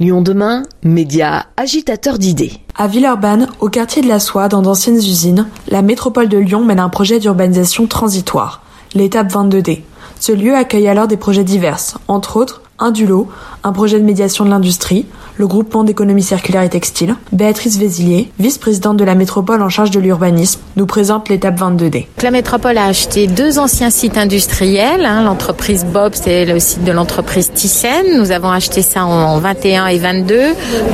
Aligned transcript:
Lyon 0.00 0.22
demain, 0.22 0.62
média 0.84 1.46
agitateur 1.56 2.18
d'idées. 2.18 2.52
À 2.76 2.86
Villeurbanne, 2.86 3.48
au 3.58 3.68
quartier 3.68 4.00
de 4.00 4.06
la 4.06 4.20
Soie, 4.20 4.46
dans 4.46 4.62
d'anciennes 4.62 4.94
usines, 4.94 5.48
la 5.66 5.82
métropole 5.82 6.28
de 6.28 6.38
Lyon 6.38 6.64
mène 6.64 6.78
un 6.78 6.88
projet 6.88 7.18
d'urbanisation 7.18 7.88
transitoire, 7.88 8.62
l'étape 8.94 9.32
22D. 9.32 9.80
Ce 10.20 10.30
lieu 10.30 10.54
accueille 10.54 10.86
alors 10.86 11.08
des 11.08 11.16
projets 11.16 11.42
divers, 11.42 11.98
entre 12.06 12.36
autres 12.36 12.62
un 12.78 12.92
Dulo, 12.92 13.28
un 13.64 13.72
projet 13.72 13.98
de 13.98 14.04
médiation 14.04 14.44
de 14.44 14.50
l'industrie, 14.50 15.06
le 15.38 15.46
groupement 15.46 15.84
d'économie 15.84 16.22
circulaire 16.22 16.62
et 16.62 16.68
textile. 16.68 17.14
Béatrice 17.32 17.78
Vézilier, 17.78 18.30
vice-présidente 18.38 18.96
de 18.96 19.04
la 19.04 19.14
métropole 19.14 19.62
en 19.62 19.68
charge 19.68 19.90
de 19.90 20.00
l'urbanisme, 20.00 20.60
nous 20.76 20.86
présente 20.86 21.28
l'étape 21.28 21.58
22D. 21.58 22.06
La 22.22 22.30
métropole 22.30 22.76
a 22.76 22.86
acheté 22.86 23.26
deux 23.26 23.58
anciens 23.58 23.90
sites 23.90 24.18
industriels, 24.18 25.04
hein, 25.04 25.22
l'entreprise 25.22 25.86
Bob, 25.86 26.12
c'est 26.14 26.44
le 26.44 26.58
site 26.58 26.84
de 26.84 26.92
l'entreprise 26.92 27.52
Thyssen. 27.52 28.18
Nous 28.18 28.32
avons 28.32 28.50
acheté 28.50 28.82
ça 28.82 29.04
en 29.04 29.38
21 29.38 29.86
et 29.86 29.98
22 29.98 30.40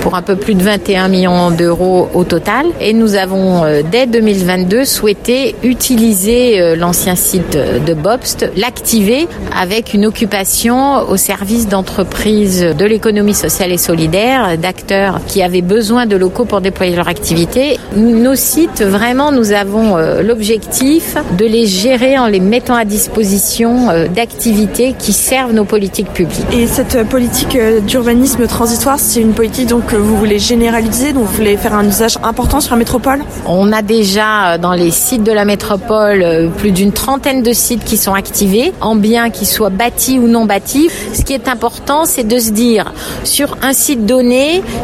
pour 0.03 0.15
un 0.15 0.23
peu 0.23 0.37
plus 0.37 0.55
de 0.55 0.63
21 0.63 1.09
millions 1.09 1.51
d'euros 1.51 2.09
au 2.15 2.25
total. 2.25 2.67
Et 2.81 2.93
nous 2.93 3.15
avons, 3.15 3.65
euh, 3.65 3.83
dès 3.91 4.07
2022, 4.07 4.85
souhaité 4.85 5.55
utiliser 5.63 6.61
euh, 6.61 6.77
l'ancien 6.77 7.17
site 7.17 7.57
de 7.57 7.95
Bobst, 7.95 8.51
l'activer 8.57 9.27
avec 9.57 9.95
une 9.95 10.05
occupation 10.05 11.09
au 11.09 11.17
service 11.17 11.69
d'entreprises 11.69 12.61
de 12.77 12.85
l'économie 12.85 13.35
sociale 13.35 13.73
et 13.73 13.79
solidaire, 13.79 14.34
d'acteurs 14.61 15.21
qui 15.27 15.43
avaient 15.43 15.63
besoin 15.63 16.07
de 16.07 16.17
locaux 16.17 16.45
pour 16.45 16.61
déployer 16.61 16.97
leur 16.97 17.09
activité. 17.09 17.79
Nos 17.97 18.35
sites, 18.35 18.83
vraiment, 18.83 19.33
nous 19.33 19.53
avons 19.53 19.97
euh, 19.97 20.23
l'objectif 20.23 21.17
de 21.39 21.45
les 21.45 21.67
gérer 21.67 22.19
en 22.19 22.27
les 22.27 22.41
mettant 22.41 22.75
à 22.75 22.85
disposition 22.85 23.91
euh, 23.91 24.09
d'activités 24.09 24.95
qui 24.99 25.13
servent 25.13 25.53
nos 25.53 25.65
politiques 25.65 26.13
publiques. 26.13 26.47
Et 26.53 26.67
cette 26.67 27.09
politique 27.09 27.57
euh, 27.57 27.81
d'urbanisme 27.81 28.47
transitoire, 28.47 28.99
c'est 28.99 29.21
une 29.21 29.35
politique 29.35 29.69
donc 29.69 29.87
que 29.87 29.97
vous 29.97 30.17
voulez 30.17 30.39
généraliser, 30.39 31.13
donc 31.13 31.25
vous 31.25 31.37
voulez 31.37 31.57
faire 31.57 31.75
un 31.75 31.87
usage 31.87 32.19
important 32.23 32.61
sur 32.61 32.73
la 32.73 32.79
métropole? 32.79 33.21
On 33.47 33.73
a 33.73 33.83
déjà 33.83 34.59
dans 34.59 34.73
les 34.73 34.91
sites 34.91 35.23
de 35.23 35.33
la 35.33 35.45
métropole 35.45 36.51
plus 36.59 36.73
d'une 36.73 36.93
trentaine 36.93 37.43
de 37.43 37.53
sites 37.53 37.85
qui 37.85 37.97
sont 37.97 38.15
activés, 38.15 38.73
en 38.81 38.97
biens 38.97 39.31
qui 39.31 39.47
soient 39.47 39.71
bâtis 39.71 40.19
ou 40.19 40.29
non 40.29 40.45
bâtis. 40.45 40.89
Ce 41.13 41.23
qui 41.23 41.33
est 41.33 41.49
important, 41.49 42.05
c'est 42.05 42.27
de 42.27 42.39
se 42.39 42.51
dire 42.51 42.93
sur 43.25 43.57
un 43.63 43.73
site 43.73 44.07
donné, 44.07 44.24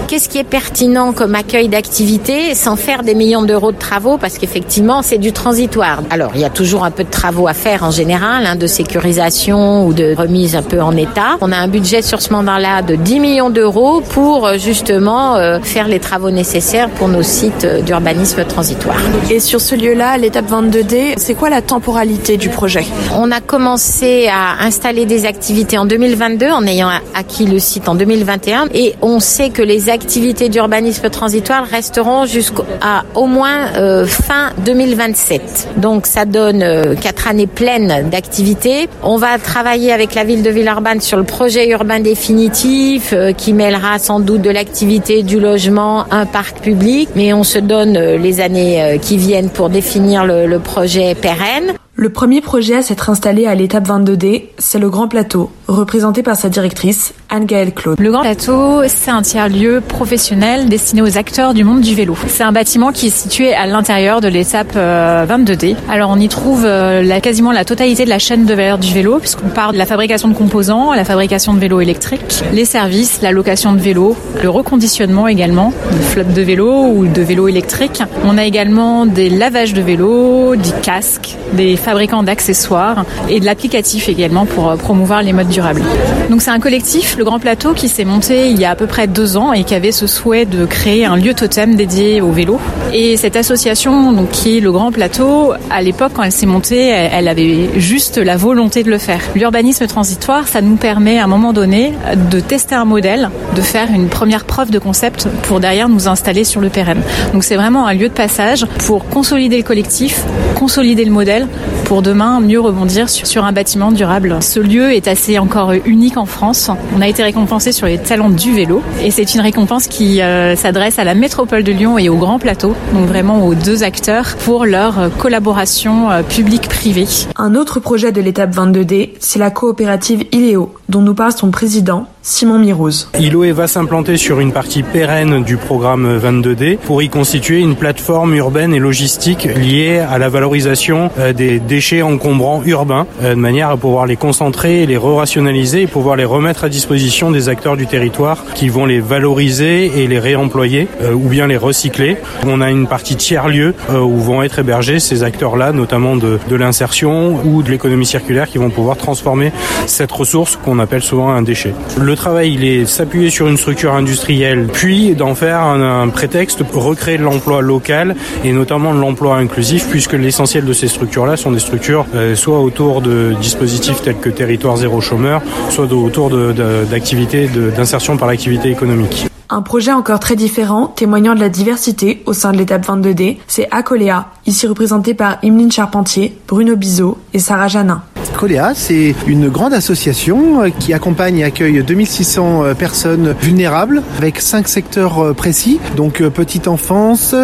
qu'est-ce 0.08 0.28
qui 0.28 0.38
est 0.38 0.44
pertinent 0.44 1.12
comme 1.12 1.34
accueil 1.34 1.68
d'activité 1.68 2.54
sans 2.54 2.76
faire 2.76 3.02
des 3.02 3.14
millions 3.14 3.42
d'euros 3.42 3.72
de 3.72 3.78
travaux? 3.78 4.18
Parce 4.18 4.38
qu'effectivement 4.38 5.02
c'est 5.02 5.18
du 5.18 5.32
transitoire. 5.32 6.02
Alors 6.10 6.32
il 6.34 6.40
y 6.40 6.44
a 6.44 6.50
toujours 6.50 6.84
un 6.84 6.90
peu 6.90 7.04
de 7.04 7.10
travaux 7.10 7.48
à 7.48 7.54
faire 7.54 7.84
en 7.84 7.90
général, 7.90 8.46
hein, 8.46 8.56
de 8.56 8.66
sécurisation 8.66 9.86
ou 9.86 9.92
de 9.92 10.14
remise 10.14 10.56
un 10.56 10.62
peu 10.62 10.80
en 10.80 10.96
état. 10.96 11.36
On 11.40 11.52
a 11.52 11.56
un 11.56 11.68
budget 11.68 12.02
sur 12.02 12.20
ce 12.20 12.32
mandat-là 12.32 12.82
de 12.82 12.96
10 12.96 13.20
millions 13.20 13.50
d'euros 13.50 14.00
pour 14.00 14.46
euh, 14.46 14.58
justement 14.58 15.36
euh, 15.36 15.60
faire 15.60 15.88
les 15.88 16.00
travaux 16.00 16.30
nécessaires 16.30 16.88
pour 16.90 17.08
nos 17.08 17.22
sites 17.22 17.66
d'urbanisme 17.84 18.44
transitoire. 18.44 19.00
Et 19.30 19.40
sur 19.40 19.60
ce 19.60 19.74
lieu-là, 19.74 20.18
l'étape 20.18 20.50
22D, 20.50 21.14
c'est 21.16 21.34
quoi 21.34 21.50
la 21.50 21.62
temporalité 21.62 22.36
du 22.36 22.48
projet? 22.48 22.84
On 23.14 23.30
a 23.30 23.40
commencé 23.40 24.28
à 24.28 24.64
installer 24.64 25.06
des 25.06 25.26
activités 25.26 25.78
en 25.78 25.86
2022 25.86 26.50
en 26.50 26.66
ayant 26.66 26.90
acquis 27.14 27.46
le 27.46 27.58
site 27.58 27.88
en 27.88 27.94
2021 27.94 28.68
et 28.74 28.94
on 29.02 29.20
sait 29.30 29.50
que 29.50 29.62
les 29.62 29.88
activités 29.88 30.48
d'urbanisme 30.48 31.08
transitoire 31.08 31.64
resteront 31.64 32.26
jusqu'à 32.26 33.04
au 33.14 33.26
moins 33.26 33.68
euh, 33.76 34.04
fin 34.04 34.50
2027. 34.64 35.68
Donc 35.76 36.06
ça 36.06 36.24
donne 36.24 36.62
euh, 36.62 36.96
quatre 36.96 37.28
années 37.28 37.46
pleines 37.46 38.10
d'activités. 38.10 38.88
On 39.04 39.16
va 39.16 39.38
travailler 39.38 39.92
avec 39.92 40.16
la 40.16 40.24
ville 40.24 40.42
de 40.42 40.50
Villeurbanne 40.50 41.00
sur 41.00 41.16
le 41.16 41.22
projet 41.22 41.68
urbain 41.70 42.00
définitif 42.00 43.12
euh, 43.12 43.32
qui 43.32 43.52
mêlera 43.52 44.00
sans 44.00 44.18
doute 44.18 44.42
de 44.42 44.50
l'activité, 44.50 45.22
du 45.22 45.38
logement, 45.38 46.06
un 46.10 46.26
parc 46.26 46.60
public, 46.60 47.08
mais 47.14 47.32
on 47.32 47.44
se 47.44 47.60
donne 47.60 47.96
les 47.96 48.40
années 48.40 48.98
qui 49.00 49.16
viennent 49.16 49.50
pour 49.50 49.70
définir 49.70 50.24
le, 50.24 50.46
le 50.46 50.58
projet 50.58 51.14
pérenne. 51.14 51.74
Le 51.94 52.08
premier 52.08 52.40
projet 52.40 52.76
à 52.76 52.82
s'être 52.82 53.10
installé 53.10 53.46
à 53.46 53.54
l'étape 53.54 53.86
22D, 53.86 54.44
c'est 54.58 54.78
le 54.78 54.88
Grand 54.88 55.06
Plateau, 55.06 55.50
représenté 55.68 56.22
par 56.22 56.34
sa 56.34 56.48
directrice, 56.48 57.12
Anne-Gaëlle 57.30 57.72
Claude. 57.72 57.98
Le 58.00 58.10
Grand 58.10 58.22
Plateau, 58.22 58.82
c'est 58.86 59.10
un 59.10 59.22
tiers-lieu 59.22 59.80
professionnel 59.80 60.68
destiné 60.68 61.00
aux 61.02 61.16
acteurs 61.16 61.54
du 61.54 61.64
monde 61.64 61.80
du 61.80 61.94
vélo. 61.94 62.16
C'est 62.26 62.42
un 62.42 62.52
bâtiment 62.52 62.92
qui 62.92 63.06
est 63.06 63.16
situé 63.16 63.54
à 63.54 63.66
l'intérieur 63.66 64.20
de 64.20 64.28
l'étape 64.28 64.74
22D. 64.74 65.74
Euh, 65.74 65.74
Alors 65.88 66.10
on 66.10 66.18
y 66.18 66.28
trouve 66.28 66.64
euh, 66.64 67.02
la, 67.02 67.20
quasiment 67.20 67.52
la 67.52 67.64
totalité 67.64 68.04
de 68.04 68.10
la 68.10 68.18
chaîne 68.18 68.46
de 68.46 68.54
valeur 68.54 68.78
du 68.78 68.92
vélo, 68.92 69.18
puisqu'on 69.18 69.48
part 69.48 69.72
de 69.72 69.78
la 69.78 69.86
fabrication 69.86 70.28
de 70.28 70.34
composants, 70.34 70.92
la 70.92 71.04
fabrication 71.04 71.54
de 71.54 71.60
vélos 71.60 71.80
électriques, 71.80 72.42
les 72.52 72.64
services, 72.64 73.22
la 73.22 73.30
location 73.30 73.72
de 73.72 73.78
vélos, 73.78 74.16
le 74.42 74.50
reconditionnement 74.50 75.28
également, 75.28 75.72
de 75.92 75.98
flotte 75.98 76.32
de 76.32 76.42
vélos 76.42 76.92
ou 76.94 77.06
de 77.06 77.22
vélos 77.22 77.48
électriques. 77.48 78.02
On 78.24 78.38
a 78.38 78.44
également 78.44 79.06
des 79.06 79.30
lavages 79.30 79.72
de 79.72 79.80
vélos, 79.82 80.56
des 80.56 80.72
casques, 80.82 81.36
des 81.52 81.76
fabricants 81.76 82.22
d'accessoires 82.22 83.04
et 83.28 83.40
de 83.40 83.44
l'applicatif 83.44 84.08
également 84.08 84.46
pour 84.46 84.70
euh, 84.70 84.76
promouvoir 84.76 85.22
les 85.22 85.32
modes 85.32 85.48
durables. 85.48 85.82
Donc 86.28 86.42
c'est 86.42 86.50
un 86.50 86.60
collectif, 86.60 87.16
le 87.20 87.24
Grand 87.26 87.38
Plateau, 87.38 87.74
qui 87.74 87.90
s'est 87.90 88.06
monté 88.06 88.48
il 88.48 88.58
y 88.58 88.64
a 88.64 88.70
à 88.70 88.74
peu 88.74 88.86
près 88.86 89.06
deux 89.06 89.36
ans 89.36 89.52
et 89.52 89.64
qui 89.64 89.74
avait 89.74 89.92
ce 89.92 90.06
souhait 90.06 90.46
de 90.46 90.64
créer 90.64 91.04
un 91.04 91.16
lieu 91.16 91.34
totem 91.34 91.76
dédié 91.76 92.22
au 92.22 92.30
vélo. 92.30 92.58
Et 92.94 93.18
cette 93.18 93.36
association, 93.36 94.12
donc 94.12 94.30
qui 94.30 94.56
est 94.56 94.60
le 94.60 94.72
Grand 94.72 94.90
Plateau, 94.90 95.52
à 95.68 95.82
l'époque 95.82 96.12
quand 96.14 96.22
elle 96.22 96.32
s'est 96.32 96.46
montée, 96.46 96.86
elle 96.88 97.28
avait 97.28 97.78
juste 97.78 98.16
la 98.16 98.38
volonté 98.38 98.84
de 98.84 98.90
le 98.90 98.96
faire. 98.96 99.20
L'urbanisme 99.34 99.86
transitoire, 99.86 100.48
ça 100.48 100.62
nous 100.62 100.76
permet 100.76 101.18
à 101.18 101.24
un 101.24 101.26
moment 101.26 101.52
donné 101.52 101.92
de 102.30 102.40
tester 102.40 102.74
un 102.74 102.86
modèle, 102.86 103.28
de 103.54 103.60
faire 103.60 103.88
une 103.94 104.08
première 104.08 104.46
preuve 104.46 104.70
de 104.70 104.78
concept 104.78 105.28
pour 105.42 105.60
derrière 105.60 105.90
nous 105.90 106.08
installer 106.08 106.44
sur 106.44 106.62
le 106.62 106.70
pérenne. 106.70 107.02
Donc 107.34 107.44
c'est 107.44 107.56
vraiment 107.56 107.86
un 107.86 107.92
lieu 107.92 108.08
de 108.08 108.14
passage 108.14 108.64
pour 108.86 109.06
consolider 109.06 109.58
le 109.58 109.62
collectif, 109.62 110.24
consolider 110.54 111.04
le 111.04 111.12
modèle 111.12 111.48
pour 111.84 112.00
demain 112.00 112.40
mieux 112.40 112.60
rebondir 112.60 113.10
sur, 113.10 113.44
un 113.44 113.52
bâtiment 113.52 113.90
durable. 113.92 114.38
Ce 114.40 114.60
lieu 114.60 114.94
est 114.94 115.08
assez 115.08 115.38
encore 115.38 115.72
unique 115.84 116.16
en 116.16 116.24
France. 116.24 116.70
On 116.96 117.00
a 117.00 117.09
été 117.10 117.22
récompensé 117.24 117.72
sur 117.72 117.86
les 117.86 117.98
talents 117.98 118.30
du 118.30 118.54
vélo 118.54 118.82
et 119.02 119.10
c'est 119.10 119.34
une 119.34 119.40
récompense 119.40 119.88
qui 119.88 120.22
euh, 120.22 120.54
s'adresse 120.54 120.98
à 121.00 121.04
la 121.04 121.14
métropole 121.14 121.64
de 121.64 121.72
Lyon 121.72 121.98
et 121.98 122.08
au 122.08 122.16
Grand 122.16 122.38
Plateau, 122.38 122.74
donc 122.94 123.06
vraiment 123.06 123.44
aux 123.46 123.54
deux 123.54 123.82
acteurs 123.82 124.36
pour 124.44 124.64
leur 124.64 125.10
collaboration 125.18 126.10
euh, 126.10 126.22
publique-privée. 126.22 127.06
Un 127.36 127.56
autre 127.56 127.80
projet 127.80 128.12
de 128.12 128.20
l'étape 128.20 128.54
22D, 128.54 129.10
c'est 129.18 129.40
la 129.40 129.50
coopérative 129.50 130.24
ILEO, 130.30 130.72
dont 130.90 131.00
nous 131.02 131.14
parle 131.14 131.32
son 131.32 131.50
président, 131.50 132.06
Simon 132.22 132.58
Mirouz. 132.58 133.08
ILOE 133.18 133.54
va 133.54 133.68
s'implanter 133.68 134.16
sur 134.16 134.40
une 134.40 134.52
partie 134.52 134.82
pérenne 134.82 135.42
du 135.44 135.56
programme 135.56 136.18
22D 136.18 136.78
pour 136.78 137.00
y 137.00 137.08
constituer 137.08 137.60
une 137.60 137.76
plateforme 137.76 138.34
urbaine 138.34 138.74
et 138.74 138.80
logistique 138.80 139.44
liée 139.44 140.00
à 140.00 140.18
la 140.18 140.28
valorisation 140.28 141.10
euh, 141.18 141.32
des 141.32 141.60
déchets 141.60 142.02
encombrants 142.02 142.62
urbains, 142.66 143.06
euh, 143.22 143.30
de 143.30 143.40
manière 143.40 143.70
à 143.70 143.76
pouvoir 143.76 144.06
les 144.06 144.16
concentrer, 144.16 144.84
les 144.84 144.96
re-rationaliser 144.96 145.82
et 145.82 145.86
pouvoir 145.86 146.16
les 146.16 146.24
remettre 146.24 146.64
à 146.64 146.68
disposition 146.68 147.30
des 147.30 147.48
acteurs 147.48 147.76
du 147.76 147.86
territoire 147.86 148.44
qui 148.54 148.68
vont 148.68 148.84
les 148.84 149.00
valoriser 149.00 150.02
et 150.02 150.08
les 150.08 150.18
réemployer 150.18 150.88
euh, 151.02 151.12
ou 151.12 151.28
bien 151.28 151.46
les 151.46 151.56
recycler. 151.56 152.16
On 152.46 152.60
a 152.60 152.70
une 152.70 152.88
partie 152.88 153.14
tiers-lieu 153.14 153.74
où 153.90 154.18
vont 154.18 154.42
être 154.42 154.58
hébergés 154.58 154.98
ces 154.98 155.22
acteurs-là, 155.22 155.72
notamment 155.72 156.16
de, 156.16 156.38
de 156.48 156.56
l'insertion 156.56 157.40
ou 157.44 157.62
de 157.62 157.70
l'économie 157.70 158.06
circulaire 158.06 158.48
qui 158.48 158.58
vont 158.58 158.70
pouvoir 158.70 158.96
transformer 158.96 159.52
cette 159.86 160.10
ressource 160.10 160.56
qu'on 160.56 160.79
appelle 160.80 161.02
souvent 161.02 161.30
un 161.30 161.42
déchet. 161.42 161.74
Le 162.00 162.16
travail, 162.16 162.54
il 162.54 162.64
est 162.64 162.86
s'appuyer 162.86 163.30
sur 163.30 163.46
une 163.46 163.56
structure 163.56 163.94
industrielle, 163.94 164.68
puis 164.72 165.14
d'en 165.14 165.34
faire 165.34 165.60
un, 165.60 166.08
prétexte 166.08 166.64
pour 166.64 166.84
recréer 166.84 167.18
de 167.18 167.22
l'emploi 167.22 167.60
local 167.60 168.16
et 168.44 168.52
notamment 168.52 168.94
de 168.94 169.00
l'emploi 169.00 169.36
inclusif, 169.36 169.86
puisque 169.88 170.14
l'essentiel 170.14 170.64
de 170.64 170.72
ces 170.72 170.88
structures-là 170.88 171.36
sont 171.36 171.52
des 171.52 171.60
structures 171.60 172.06
euh, 172.14 172.34
soit 172.34 172.60
autour 172.60 173.00
de 173.00 173.34
dispositifs 173.40 174.02
tels 174.02 174.16
que 174.16 174.30
territoire 174.30 174.76
zéro 174.76 175.00
chômeur, 175.00 175.42
soit 175.68 175.86
autour 175.92 176.30
d'activités 176.30 177.48
d'insertion 177.76 178.16
par 178.16 178.28
l'activité 178.28 178.70
économique. 178.70 179.30
Un 179.52 179.62
projet 179.62 179.92
encore 179.92 180.20
très 180.20 180.36
différent, 180.36 180.86
témoignant 180.86 181.34
de 181.34 181.40
la 181.40 181.48
diversité 181.48 182.22
au 182.26 182.32
sein 182.32 182.52
de 182.52 182.58
l'étape 182.58 182.86
22D, 182.86 183.38
c'est 183.48 183.66
Acolea, 183.72 184.28
ici 184.46 184.68
représenté 184.68 185.12
par 185.12 185.38
Emeline 185.42 185.72
Charpentier, 185.72 186.38
Bruno 186.46 186.76
Bizot 186.76 187.18
et 187.34 187.40
Sarah 187.40 187.66
Janin. 187.66 188.02
Coléa, 188.40 188.72
c'est 188.74 189.14
une 189.26 189.50
grande 189.50 189.74
association 189.74 190.62
euh, 190.62 190.68
qui 190.70 190.94
accompagne 190.94 191.40
et 191.40 191.44
accueille 191.44 191.84
2600 191.84 192.64
euh, 192.64 192.74
personnes 192.74 193.34
vulnérables 193.38 194.02
avec 194.16 194.40
cinq 194.40 194.66
secteurs 194.66 195.22
euh, 195.22 195.34
précis, 195.34 195.78
donc 195.94 196.22
petite 196.22 196.66
enfance, 196.66 197.34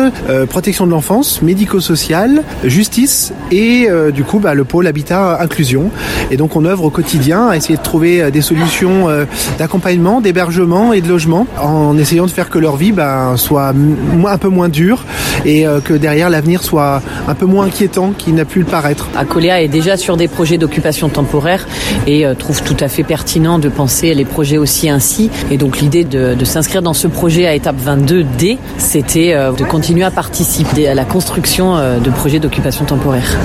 protection 0.49 0.87
de 0.87 0.93
l'enfance, 0.93 1.43
médico-social, 1.43 2.43
justice 2.65 3.35
et 3.51 3.89
du 4.13 4.25
coup 4.25 4.39
bah, 4.39 4.55
le 4.55 4.65
pôle 4.65 4.87
habitat 4.87 5.41
inclusion. 5.41 5.91
Et 6.31 6.37
donc 6.37 6.57
on 6.57 6.65
œuvre 6.65 6.85
au 6.85 6.91
quotidien 6.91 7.49
à 7.49 7.57
essayer 7.57 7.77
de 7.77 7.83
trouver 7.83 8.31
des 8.31 8.41
solutions 8.41 9.09
d'accompagnement, 9.59 10.21
d'hébergement 10.21 10.93
et 10.93 11.01
de 11.01 11.09
logement 11.09 11.47
en 11.61 11.99
essayant 11.99 12.27
de 12.27 12.31
faire 12.31 12.49
que 12.49 12.59
leur 12.59 12.77
vie 12.77 12.93
bah, 12.93 13.35
soit 13.37 13.75
un 14.27 14.39
peu 14.39 14.49
moins 14.49 14.69
dure 14.69 15.05
et 15.45 15.67
que 15.85 15.95
derrière 15.95 16.31
l'avenir 16.31 16.63
soit 16.63 17.03
un 17.29 17.35
peu 17.35 17.47
moins 17.47 17.67
inquiétant 17.67 18.13
qu'il 18.17 18.35
n'a 18.35 18.45
pu 18.45 18.61
le 18.61 18.67
paraître. 18.67 19.09
Acoléa 19.17 19.63
est 19.63 19.69
déjà 19.69 19.97
sur 19.97 20.17
des 20.17 20.29
projets 20.29 20.59
d'occupation 20.59 20.86
temporaire 21.13 21.67
et 22.07 22.25
trouve 22.39 22.63
tout 22.63 22.77
à 22.81 22.89
fait 22.89 23.03
pertinent 23.03 23.59
de 23.59 23.69
penser 23.69 24.15
les 24.15 24.25
projets 24.25 24.59
aussi 24.59 24.89
ainsi. 24.89 25.31
Et 25.51 25.57
donc 25.57 25.81
l'idée 25.81 26.05
de, 26.05 26.45
s'inscrire 26.45 26.83
dans 26.83 26.95
ce 26.95 27.09
projet 27.09 27.47
à 27.47 27.55
étape 27.55 27.77
22D, 27.85 28.59
c'était 28.79 29.35
de 29.35 29.65
continuer 29.65 30.05
à 30.05 30.11
participer 30.11 30.89
à 30.89 30.95
la 30.95 31.05
construction 31.05 31.77
de 31.77 32.11
projets 32.11 32.39
d'occupation 32.39 32.85
temporaire. 32.85 33.37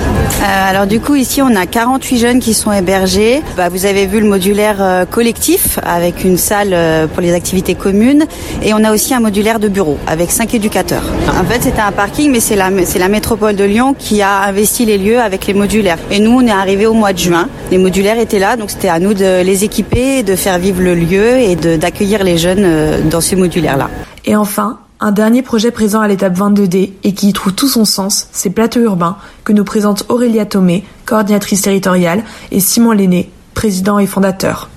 alors 0.42 0.86
du 0.86 1.00
coup 1.00 1.14
ici 1.14 1.42
on 1.42 1.54
a 1.56 1.66
48 1.66 2.18
jeunes 2.18 2.40
qui 2.40 2.54
sont 2.54 2.72
hébergés. 2.72 3.42
Bah, 3.56 3.68
vous 3.68 3.86
avez 3.86 4.06
vu 4.06 4.20
le 4.20 4.26
modulaire 4.26 5.06
collectif 5.10 5.78
avec 5.82 6.24
une 6.24 6.36
salle 6.36 6.76
pour 7.12 7.22
les 7.22 7.34
activités 7.34 7.74
communes 7.74 8.24
et 8.62 8.74
on 8.74 8.84
a 8.84 8.92
aussi 8.92 9.14
un 9.14 9.20
modulaire 9.20 9.58
de 9.58 9.68
bureau 9.68 9.98
avec 10.06 10.30
cinq 10.30 10.54
éducateurs. 10.54 11.02
En 11.38 11.44
fait, 11.44 11.62
c'était 11.62 11.80
un 11.80 11.92
parking, 11.92 12.30
mais 12.30 12.40
c'est 12.40 12.56
la, 12.56 12.70
la 12.70 13.08
métropole 13.08 13.56
de 13.56 13.64
Lyon 13.64 13.94
qui 13.98 14.22
a 14.22 14.42
investi 14.42 14.84
les 14.84 14.98
lieux 14.98 15.20
avec 15.20 15.46
les 15.46 15.54
modulaires. 15.54 15.98
Et 16.10 16.20
nous, 16.20 16.30
on 16.30 16.46
est 16.46 16.50
arrivé 16.50 16.86
au 16.86 16.94
mois 16.94 17.12
de 17.12 17.18
juin. 17.18 17.31
Les 17.70 17.78
modulaires 17.78 18.18
étaient 18.18 18.38
là, 18.38 18.56
donc 18.56 18.70
c'était 18.70 18.88
à 18.88 18.98
nous 18.98 19.14
de 19.14 19.42
les 19.42 19.64
équiper, 19.64 20.22
de 20.22 20.36
faire 20.36 20.58
vivre 20.58 20.82
le 20.82 20.94
lieu 20.94 21.38
et 21.38 21.56
d'accueillir 21.56 22.24
les 22.24 22.38
jeunes 22.38 22.64
euh, 22.64 23.00
dans 23.02 23.20
ces 23.20 23.36
modulaires-là. 23.36 23.90
Et 24.24 24.36
enfin, 24.36 24.78
un 25.00 25.12
dernier 25.12 25.42
projet 25.42 25.70
présent 25.70 26.00
à 26.00 26.08
l'étape 26.08 26.36
22D 26.36 26.92
et 27.02 27.12
qui 27.12 27.28
y 27.28 27.32
trouve 27.32 27.52
tout 27.54 27.68
son 27.68 27.84
sens, 27.84 28.28
c'est 28.32 28.50
Plateau 28.50 28.80
Urbain, 28.80 29.16
que 29.44 29.52
nous 29.52 29.64
présente 29.64 30.04
Aurélia 30.08 30.46
Thomé, 30.46 30.84
coordinatrice 31.06 31.62
territoriale, 31.62 32.22
et 32.50 32.60
Simon 32.60 32.92
Lenné, 32.92 33.30
président 33.54 33.98
et 33.98 34.06
fondateur. 34.06 34.70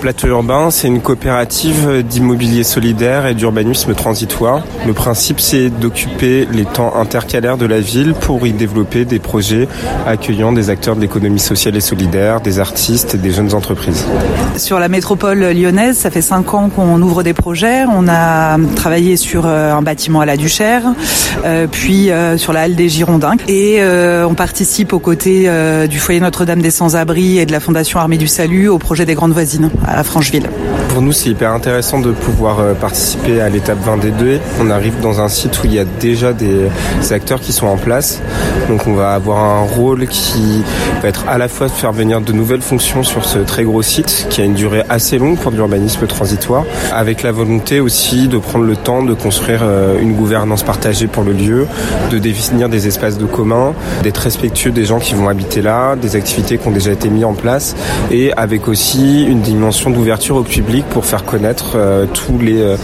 Plateau 0.00 0.28
Urbain, 0.28 0.70
c'est 0.70 0.86
une 0.86 1.00
coopérative 1.00 2.02
d'immobilier 2.02 2.62
solidaire 2.62 3.26
et 3.26 3.34
d'urbanisme 3.34 3.94
transitoire. 3.94 4.62
Le 4.86 4.92
principe, 4.92 5.40
c'est 5.40 5.70
d'occuper 5.70 6.46
les 6.52 6.64
temps 6.64 6.94
intercalaires 6.96 7.58
de 7.58 7.66
la 7.66 7.80
ville 7.80 8.14
pour 8.14 8.46
y 8.46 8.52
développer 8.52 9.04
des 9.04 9.18
projets 9.18 9.68
accueillant 10.06 10.52
des 10.52 10.70
acteurs 10.70 10.94
de 10.94 11.00
l'économie 11.00 11.40
sociale 11.40 11.76
et 11.76 11.80
solidaire, 11.80 12.40
des 12.40 12.60
artistes 12.60 13.16
et 13.16 13.18
des 13.18 13.32
jeunes 13.32 13.54
entreprises. 13.54 14.06
Sur 14.56 14.78
la 14.78 14.88
métropole 14.88 15.40
lyonnaise, 15.40 15.98
ça 15.98 16.10
fait 16.10 16.22
cinq 16.22 16.54
ans 16.54 16.68
qu'on 16.68 17.00
ouvre 17.02 17.22
des 17.22 17.34
projets. 17.34 17.84
On 17.84 18.06
a 18.08 18.56
travaillé 18.76 19.16
sur 19.16 19.46
euh, 19.46 19.72
un 19.72 19.82
bâtiment 19.82 20.20
à 20.20 20.26
la 20.26 20.36
Duchère, 20.36 20.82
euh, 21.44 21.66
puis 21.70 22.10
euh, 22.10 22.38
sur 22.38 22.52
la 22.52 22.62
halle 22.62 22.76
des 22.76 22.88
Girondins. 22.88 23.36
Et 23.48 23.80
on 24.28 24.34
participe 24.34 24.92
aux 24.92 24.98
côtés 24.98 25.50
du 25.88 25.98
foyer 25.98 26.20
Notre-Dame 26.20 26.62
des 26.62 26.70
Sans-Abri 26.70 27.38
et 27.38 27.46
de 27.46 27.52
la 27.52 27.60
Fondation 27.60 27.98
Armée 27.98 28.18
du 28.18 28.28
Salut 28.28 28.68
au 28.68 28.78
projet 28.78 29.04
des 29.04 29.14
Grandes 29.14 29.32
Voisines 29.32 29.70
Francheville. 30.04 30.48
Pour 30.88 31.02
nous, 31.02 31.12
c'est 31.12 31.30
hyper 31.30 31.52
intéressant 31.52 32.00
de 32.00 32.12
pouvoir 32.12 32.60
euh, 32.60 32.74
participer 32.74 33.40
à 33.40 33.48
l'étape 33.48 33.78
20 33.84 33.98
des 33.98 34.10
deux. 34.10 34.40
On 34.60 34.70
arrive 34.70 35.00
dans 35.00 35.20
un 35.20 35.28
site 35.28 35.62
où 35.62 35.66
il 35.66 35.74
y 35.74 35.78
a 35.78 35.84
déjà 35.84 36.32
des 36.32 36.68
acteurs 37.10 37.40
qui 37.40 37.52
sont 37.52 37.66
en 37.66 37.76
place. 37.76 38.20
Donc 38.68 38.86
on 38.86 38.94
va 38.94 39.12
avoir 39.12 39.38
un 39.38 39.62
rôle 39.62 40.06
qui 40.06 40.62
va 41.02 41.08
être 41.08 41.28
à 41.28 41.38
la 41.38 41.48
fois 41.48 41.68
de 41.68 41.72
faire 41.72 41.92
venir 41.92 42.20
de 42.20 42.32
nouvelles 42.32 42.62
fonctions 42.62 43.02
sur 43.02 43.24
ce 43.24 43.38
très 43.38 43.64
gros 43.64 43.82
site 43.82 44.26
qui 44.30 44.40
a 44.40 44.44
une 44.44 44.54
durée 44.54 44.82
assez 44.88 45.18
longue 45.18 45.38
pour 45.38 45.52
l'urbanisme 45.52 46.06
transitoire, 46.06 46.64
avec 46.92 47.22
la 47.22 47.32
volonté 47.32 47.80
aussi 47.80 48.28
de 48.28 48.38
prendre 48.38 48.64
le 48.64 48.76
temps 48.76 49.02
de 49.02 49.14
construire 49.14 49.60
euh, 49.62 50.00
une 50.00 50.14
gouvernance 50.14 50.62
partagée 50.62 51.06
pour 51.06 51.22
le 51.22 51.32
lieu, 51.32 51.66
de 52.10 52.18
définir 52.18 52.68
des 52.68 52.86
espaces 52.86 53.18
de 53.18 53.26
commun, 53.26 53.74
d'être 54.02 54.18
respectueux 54.18 54.70
des 54.70 54.84
gens 54.84 54.98
qui 54.98 55.14
vont 55.14 55.28
habiter 55.28 55.62
là, 55.62 55.96
des 55.96 56.16
activités 56.16 56.58
qui 56.58 56.66
ont 56.66 56.72
déjà 56.72 56.92
été 56.92 57.08
mises 57.08 57.24
en 57.24 57.34
place 57.34 57.76
et 58.10 58.32
avec 58.32 58.68
aussi 58.68 59.24
une 59.24 59.40
dimension 59.40 59.77
d'ouverture 59.86 60.36
au 60.36 60.42
public 60.42 60.84
pour 60.90 61.04
faire 61.04 61.24
connaître 61.24 61.72
euh, 61.76 62.06
tous 62.12 62.38
les 62.38 62.60
euh, 62.60 62.76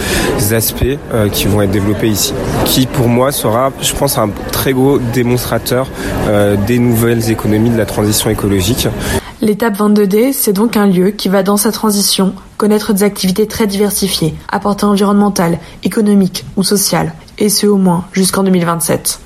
aspects 0.53 0.85
euh, 1.13 1.29
qui 1.29 1.47
vont 1.47 1.61
être 1.61 1.71
développés 1.71 2.09
ici. 2.09 2.33
Qui 2.65 2.87
pour 2.87 3.09
moi 3.09 3.33
sera, 3.33 3.73
je 3.81 3.93
pense, 3.93 4.17
un 4.17 4.31
très 4.53 4.73
gros 4.73 4.99
démonstrateur 4.99 5.89
des 6.67 6.79
nouvelles 6.79 7.31
économies 7.31 7.71
de 7.71 7.77
la 7.77 7.87
transition 7.87 8.31
écologique. 8.31 8.89
L'étape 9.41 9.77
22D, 9.77 10.33
c'est 10.33 10.53
donc 10.53 10.77
un 10.77 10.87
lieu 10.87 11.11
qui 11.11 11.29
va 11.29 11.43
dans 11.43 11.57
sa 11.57 11.71
transition 11.71 12.33
connaître 12.57 12.93
des 12.93 13.03
activités 13.03 13.47
très 13.47 13.67
diversifiées, 13.67 14.35
à 14.49 14.61
portée 14.61 14.87
environnementale, 14.87 15.59
économique 15.83 16.45
ou 16.57 16.63
sociale, 16.63 17.13
et 17.39 17.49
ce 17.49 17.67
au 17.67 17.77
moins 17.77 18.05
jusqu'en 18.13 18.43
2027. 18.43 19.21